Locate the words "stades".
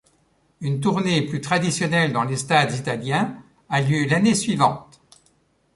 2.35-2.73